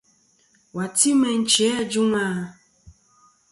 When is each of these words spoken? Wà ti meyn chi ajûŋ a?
Wà 0.75 0.85
ti 0.97 1.09
meyn 1.19 1.41
chi 1.51 1.65
ajûŋ 1.79 2.11
a? 2.25 2.25